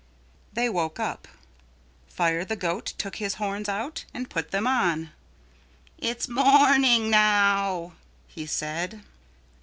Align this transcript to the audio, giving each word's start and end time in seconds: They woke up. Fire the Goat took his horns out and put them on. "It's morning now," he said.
They 0.51 0.67
woke 0.67 0.99
up. 0.99 1.27
Fire 2.07 2.43
the 2.43 2.55
Goat 2.55 2.95
took 2.97 3.17
his 3.17 3.35
horns 3.35 3.69
out 3.69 4.05
and 4.15 4.31
put 4.31 4.49
them 4.49 4.65
on. 4.65 5.11
"It's 5.99 6.27
morning 6.27 7.11
now," 7.11 7.93
he 8.27 8.47
said. 8.47 9.03